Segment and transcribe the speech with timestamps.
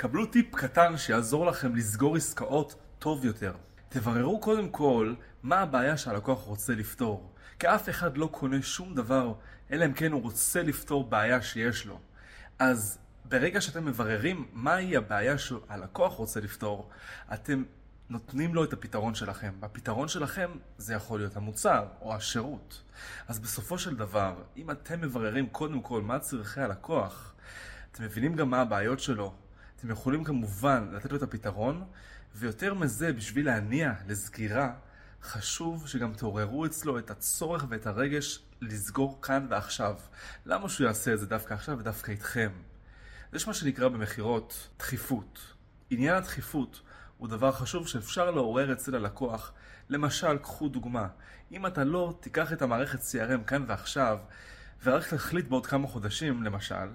[0.00, 3.52] קבלו טיפ קטן שיעזור לכם לסגור עסקאות טוב יותר.
[3.88, 7.32] תבררו קודם כל מה הבעיה שהלקוח רוצה לפתור.
[7.58, 9.34] כי אף אחד לא קונה שום דבר,
[9.70, 12.00] אלא אם כן הוא רוצה לפתור בעיה שיש לו.
[12.58, 16.90] אז ברגע שאתם מבררים מהי הבעיה שהלקוח רוצה לפתור,
[17.34, 17.62] אתם
[18.10, 19.52] נותנים לו את הפתרון שלכם.
[19.60, 22.82] והפתרון שלכם זה יכול להיות המוצר או השירות.
[23.28, 27.34] אז בסופו של דבר, אם אתם מבררים קודם כל מה צרכי הלקוח,
[27.92, 29.34] אתם מבינים גם מה הבעיות שלו,
[29.80, 31.84] אתם יכולים כמובן לתת לו את הפתרון,
[32.34, 34.72] ויותר מזה, בשביל להניע לסגירה,
[35.22, 39.94] חשוב שגם תעוררו אצלו את הצורך ואת הרגש לסגור כאן ועכשיו.
[40.46, 42.50] למה שהוא יעשה את זה דווקא עכשיו ודווקא איתכם?
[43.32, 45.54] יש מה שנקרא במכירות דחיפות.
[45.90, 46.82] עניין הדחיפות
[47.18, 49.52] הוא דבר חשוב שאפשר לעורר אצל הלקוח.
[49.88, 51.08] למשל, קחו דוגמה,
[51.52, 54.18] אם אתה לא תיקח את המערכת CRM כאן ועכשיו,
[54.82, 56.88] ורק תחליט בעוד כמה חודשים, למשל,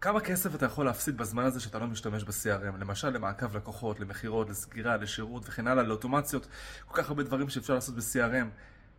[0.00, 2.76] כמה כסף אתה יכול להפסיד בזמן הזה שאתה לא משתמש ב-CRM?
[2.80, 6.46] למשל למעקב לקוחות, למכירות, לסגירה, לשירות וכן הלאה, לאוטומציות,
[6.86, 8.46] כל כך הרבה דברים שאפשר לעשות ב-CRM.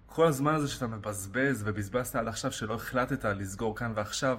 [0.06, 4.38] כל הזמן הזה שאתה מבזבז ובזבזת עד עכשיו שלא החלטת לסגור כאן ועכשיו,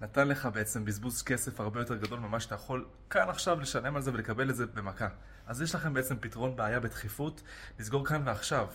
[0.00, 4.02] נתן לך בעצם בזבוז כסף הרבה יותר גדול ממה שאתה יכול כאן עכשיו לשלם על
[4.02, 5.08] זה ולקבל את זה במכה.
[5.46, 7.42] אז יש לכם בעצם פתרון בעיה בדחיפות,
[7.78, 8.66] לסגור כאן ועכשיו.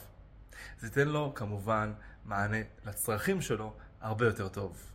[0.79, 1.93] זה ייתן לו כמובן
[2.25, 4.91] מענה לצרכים שלו הרבה יותר טוב.